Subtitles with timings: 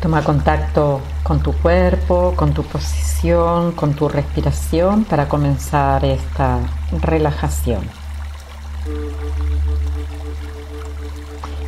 [0.00, 6.60] Toma contacto con tu cuerpo, con tu posición, con tu respiración para comenzar esta
[7.02, 7.82] relajación.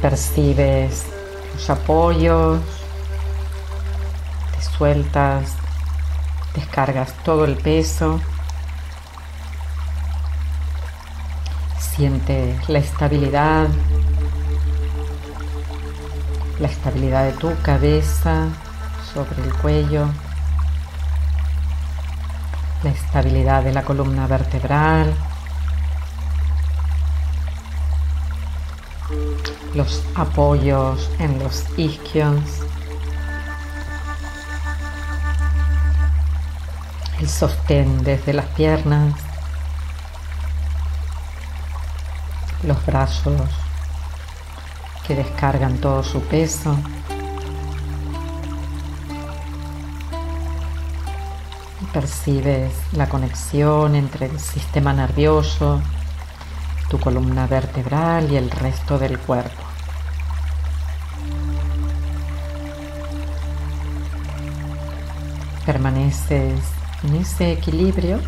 [0.00, 1.04] Percibes
[1.54, 2.60] los apoyos,
[4.54, 5.56] te sueltas,
[6.54, 8.20] descargas todo el peso,
[11.94, 13.68] siente la estabilidad
[16.62, 18.46] la estabilidad de tu cabeza
[19.12, 20.06] sobre el cuello,
[22.84, 25.12] la estabilidad de la columna vertebral,
[29.74, 32.38] los apoyos en los isquios,
[37.20, 39.14] el sostén desde las piernas,
[42.62, 43.40] los brazos
[45.06, 46.76] que descargan todo su peso.
[51.80, 55.82] Y percibes la conexión entre el sistema nervioso,
[56.88, 59.62] tu columna vertebral y el resto del cuerpo.
[65.66, 66.60] Permaneces
[67.04, 68.20] en ese equilibrio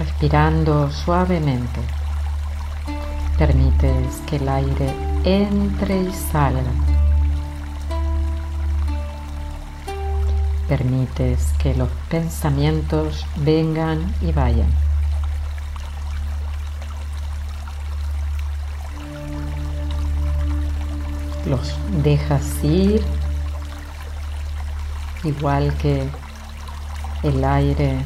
[0.00, 1.78] respirando suavemente.
[3.36, 6.72] Permites que el aire entre y salga.
[10.68, 14.70] Permites que los pensamientos vengan y vayan.
[21.44, 23.04] Los dejas ir
[25.24, 26.08] igual que
[27.22, 28.02] el aire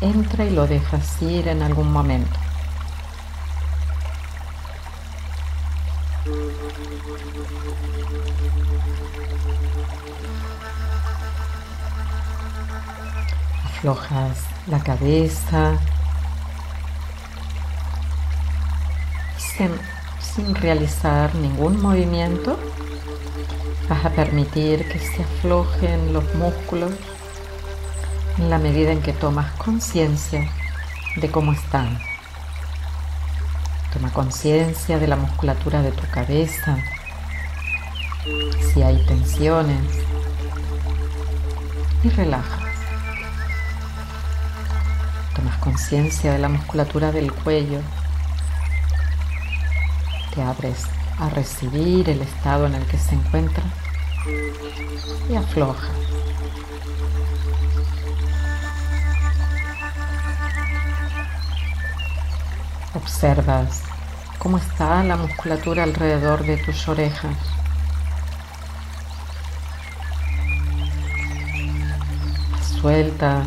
[0.00, 2.38] entra y lo dejas ir en algún momento.
[13.64, 15.78] Aflojas la cabeza
[20.34, 22.58] sin, realizar ningún movimiento.
[23.88, 26.92] Vas a permitir que se aflojen los músculos
[28.38, 30.48] en la medida en que tomas conciencia
[31.16, 31.98] de cómo están.
[33.92, 36.78] Toma conciencia de la musculatura de tu cabeza,
[38.72, 39.80] si hay tensiones,
[42.04, 42.60] y relajas.
[45.34, 47.80] Tomas conciencia de la musculatura del cuello,
[50.34, 50.84] te abres
[51.18, 53.64] a recibir el estado en el que se encuentra
[55.28, 55.90] y aflojas.
[62.94, 63.82] Observas
[64.38, 67.36] cómo está la musculatura alrededor de tus orejas.
[72.80, 73.46] Sueltas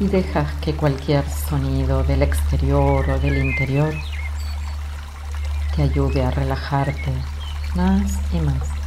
[0.00, 3.94] y dejas que cualquier sonido del exterior o del interior
[5.76, 7.12] te ayude a relajarte
[7.74, 8.77] más y más.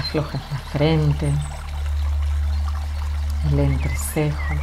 [0.00, 1.30] Aflojas la frente,
[3.52, 4.54] el entrecejo.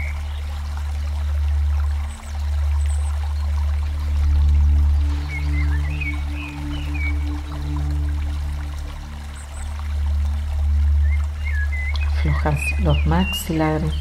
[12.07, 13.93] Aflojas los maxilares.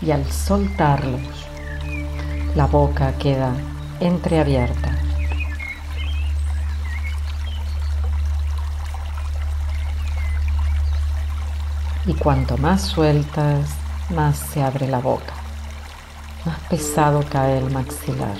[0.00, 1.20] Y al soltarlos,
[2.54, 3.52] la boca queda
[4.00, 4.89] entreabierta.
[12.06, 13.68] Y cuanto más sueltas,
[14.10, 15.34] más se abre la boca,
[16.46, 18.36] más pesado cae el maxilar.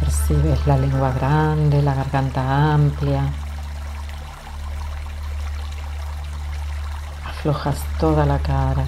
[0.00, 3.22] Percibes la lengua grande, la garganta amplia.
[7.24, 8.84] Aflojas toda la cara.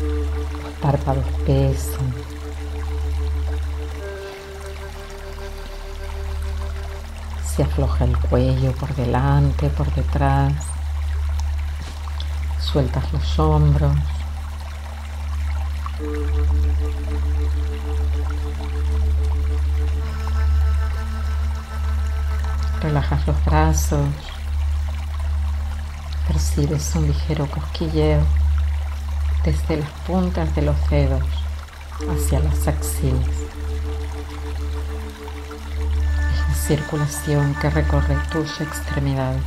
[0.00, 2.41] Los párpados pesan.
[7.54, 10.54] Se afloja el cuello por delante, por detrás.
[12.58, 13.94] Sueltas los hombros.
[22.80, 24.08] Relajas los brazos,
[26.26, 28.22] Percibes un ligero cosquilleo
[29.44, 31.22] desde las puntas de los dedos
[32.08, 33.28] hacia las axilas.
[36.66, 39.42] Circulación que recorre tus extremidades.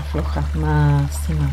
[0.00, 1.52] Aflojas más y más.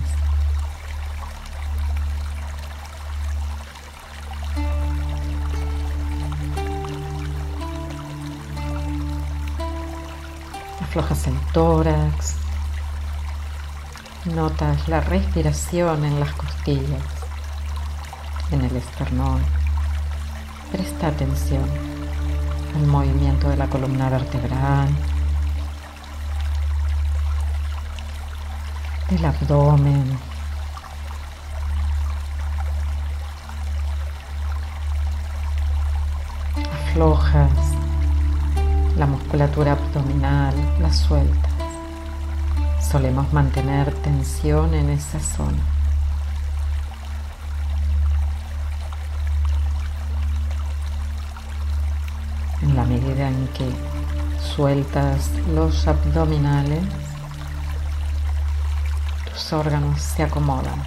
[10.82, 12.36] Aflojas el tórax,
[14.34, 17.04] Notas la respiración en las costillas,
[18.52, 19.44] en el esternón.
[20.72, 21.99] Presta atención
[22.76, 24.90] al movimiento de la columna vertebral,
[29.10, 30.18] del abdomen.
[36.90, 37.52] Aflojas
[38.98, 41.50] la musculatura abdominal, la suelta
[42.90, 45.79] solemos mantener tensión en esa zona.
[52.62, 53.70] En la medida en que
[54.56, 56.84] sueltas los abdominales,
[59.32, 60.84] tus órganos se acomodan.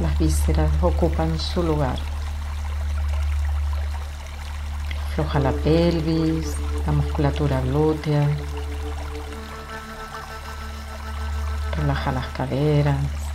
[0.00, 1.98] Las vísceras ocupan su lugar.
[5.14, 6.54] Floja la pelvis,
[6.86, 8.28] la musculatura glútea,
[11.76, 13.25] Relaja las caderas.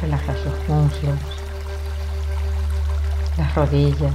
[0.00, 1.18] Relaja los muslos,
[3.36, 4.14] las rodillas,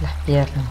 [0.00, 0.66] las piernas.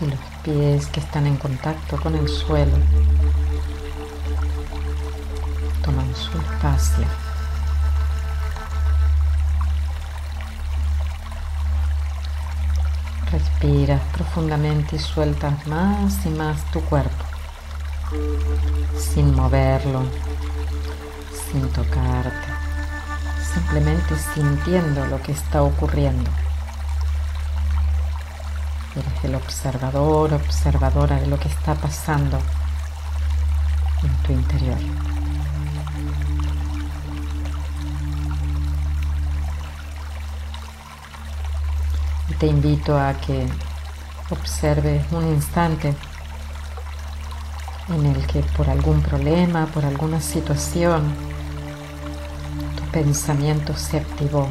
[0.00, 2.76] Y los pies que están en contacto con el suelo.
[5.82, 7.33] Toman su espacio.
[13.64, 17.24] Respiras profundamente y sueltas más y más tu cuerpo,
[18.94, 20.02] sin moverlo,
[21.50, 22.46] sin tocarte,
[23.54, 26.30] simplemente sintiendo lo que está ocurriendo.
[28.96, 32.38] Eres el observador, observadora de lo que está pasando
[34.02, 34.76] en tu interior.
[42.32, 43.46] Te invito a que
[44.30, 45.94] observes un instante
[47.88, 51.14] en el que por algún problema, por alguna situación,
[52.76, 54.48] tu pensamiento se activó.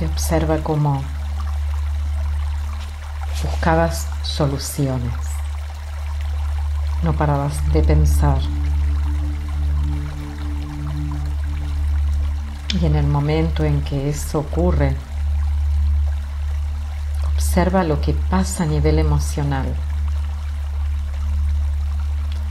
[0.00, 1.02] Y observa cómo
[3.42, 5.12] buscabas soluciones.
[7.02, 8.38] No parabas de pensar.
[12.80, 14.96] Y en el momento en que eso ocurre,
[17.34, 19.66] observa lo que pasa a nivel emocional.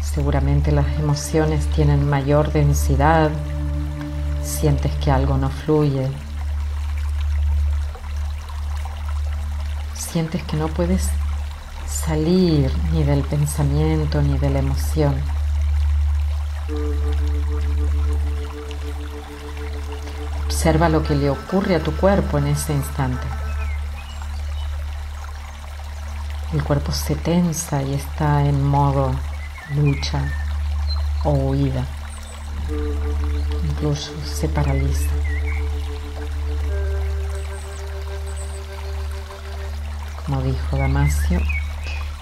[0.02, 3.32] Seguramente las emociones tienen mayor densidad,
[4.44, 6.12] sientes que algo no fluye,
[9.96, 11.10] sientes que no puedes
[11.88, 15.16] salir ni del pensamiento ni de la emoción.
[20.62, 23.26] Observa lo que le ocurre a tu cuerpo en ese instante.
[26.54, 29.12] El cuerpo se tensa y está en modo
[29.74, 30.22] lucha
[31.24, 31.84] o huida.
[33.72, 35.10] Incluso se paraliza.
[40.24, 41.42] Como dijo Damasio,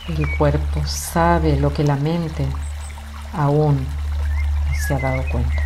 [0.08, 2.48] el cuerpo sabe lo que la mente
[3.34, 3.86] aún
[4.66, 5.62] no se ha dado cuenta.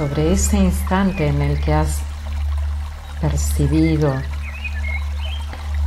[0.00, 1.98] Sobre ese instante en el que has
[3.20, 4.14] percibido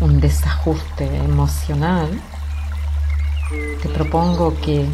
[0.02, 2.22] un desajuste emocional,
[3.82, 4.88] te propongo que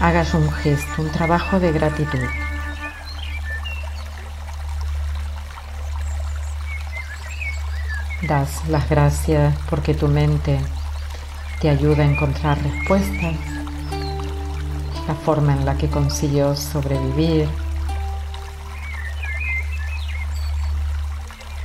[0.00, 2.22] hagas un gesto, un trabajo de gratitud.
[8.28, 10.60] Das las gracias porque tu mente
[11.60, 13.34] te ayuda a encontrar respuestas
[15.06, 17.48] la forma en la que consiguió sobrevivir.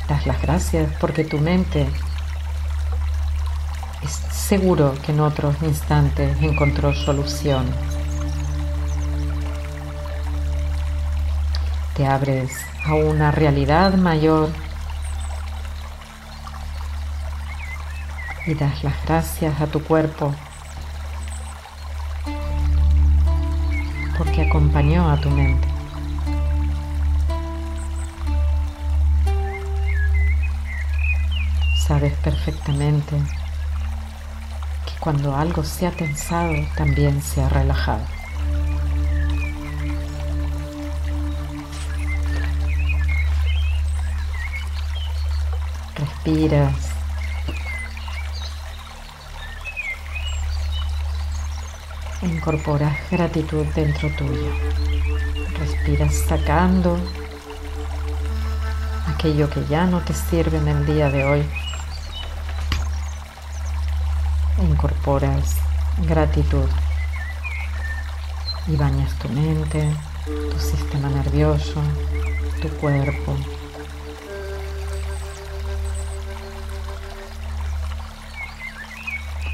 [0.07, 1.87] Das las gracias porque tu mente
[4.03, 7.65] es seguro que en otros instantes encontró solución.
[11.99, 12.53] te abres
[12.85, 14.47] a una realidad mayor
[18.49, 20.33] y das las gracias a tu cuerpo
[24.17, 25.67] porque acompañó a tu mente.
[31.87, 33.15] Sabes perfectamente
[34.85, 38.03] que cuando algo se ha tensado también se ha relajado.
[45.95, 46.88] Respiras.
[52.39, 54.49] Incorporas gratitud dentro tuyo.
[55.59, 56.97] Respiras sacando
[59.13, 61.45] aquello que ya no te sirve en el día de hoy.
[64.61, 65.57] Incorporas
[66.07, 66.69] gratitud
[68.67, 69.93] y bañas tu mente,
[70.25, 71.81] tu sistema nervioso,
[72.61, 73.35] tu cuerpo,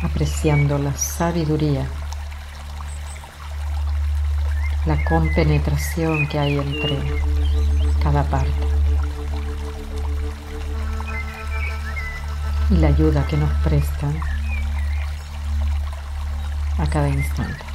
[0.03, 1.87] apreciando la sabiduría,
[4.85, 6.99] la compenetración que hay entre
[8.03, 8.51] cada parte
[12.69, 14.19] y la ayuda que nos prestan
[16.77, 17.65] a cada instante.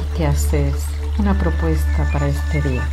[0.00, 0.74] Y te haces
[1.18, 2.86] una propuesta para este día.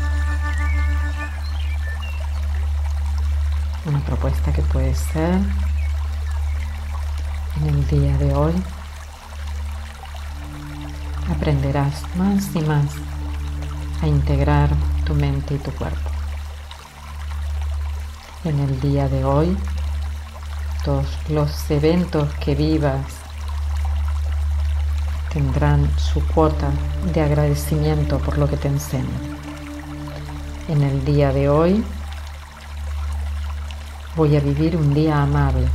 [3.85, 5.39] Una propuesta que puede ser
[7.57, 8.53] en el día de hoy.
[11.29, 12.85] Aprenderás más y más
[14.01, 14.69] a integrar
[15.05, 16.09] tu mente y tu cuerpo.
[18.43, 19.57] En el día de hoy,
[20.83, 23.05] todos los eventos que vivas
[25.31, 26.71] tendrán su cuota
[27.13, 29.37] de agradecimiento por lo que te enseñan.
[30.67, 31.83] En el día de hoy,
[34.13, 35.69] Voy a vivir un día amable.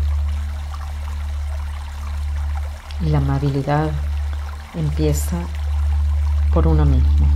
[3.05, 3.91] Y la amabilidad
[4.75, 5.37] empieza
[6.53, 7.27] por uno mismo.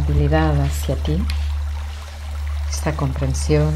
[0.00, 1.22] Amabilidad hacia ti,
[2.70, 3.74] esa comprensión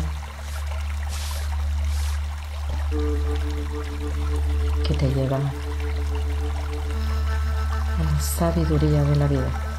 [4.86, 5.40] que te lleva a
[8.02, 9.73] la sabiduría de la vida.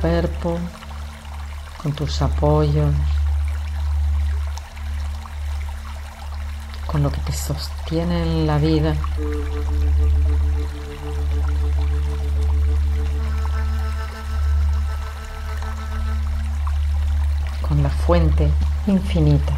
[0.00, 0.58] Cuerpo,
[1.82, 2.94] con tus apoyos,
[6.86, 8.94] con lo que te sostiene en la vida.
[17.68, 18.50] con la fuente
[18.88, 19.52] infinita.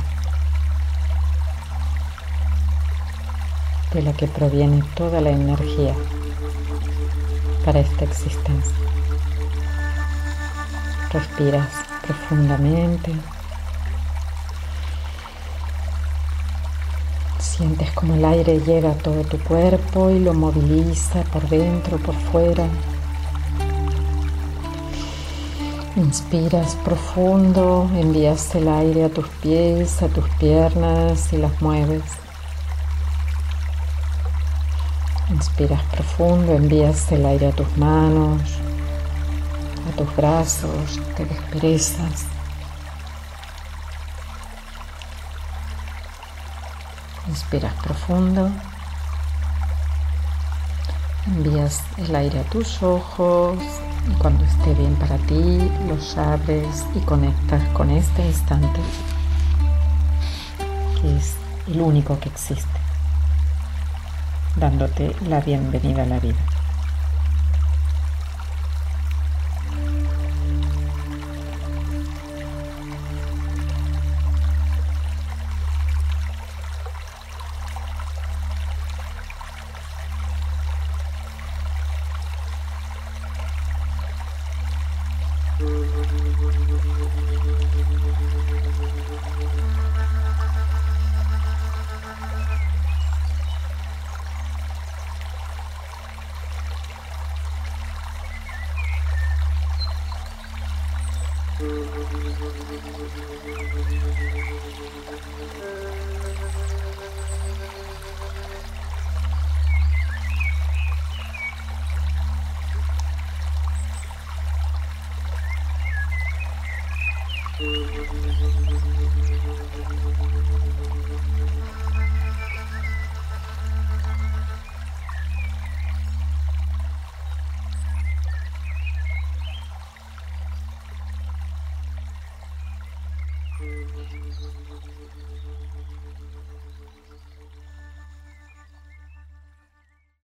[3.94, 5.94] de la que proviene toda la energía
[7.64, 8.74] para esta existencia.
[11.12, 11.68] Respiras
[12.06, 13.12] profundamente.
[17.38, 22.14] Sientes como el aire llega a todo tu cuerpo y lo moviliza por dentro, por
[22.14, 22.66] fuera.
[25.96, 32.04] Inspiras profundo, envías el aire a tus pies, a tus piernas y las mueves.
[35.28, 38.40] Inspiras profundo, envías el aire a tus manos,
[39.92, 42.24] tus brazos, te desperezas.
[47.28, 48.50] Inspiras profundo,
[51.26, 53.58] envías el aire a tus ojos
[54.10, 58.80] y cuando esté bien para ti los abres y conectas con este instante
[61.00, 61.36] que es
[61.68, 62.82] el único que existe
[64.56, 66.51] dándote la bienvenida a la vida.